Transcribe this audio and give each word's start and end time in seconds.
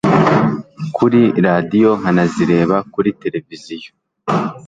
kuri 0.95 1.21
radiyo 1.45 1.91
nkanazireba 1.99 2.77
kuri 2.93 3.09
tereviziyo. 3.21 3.91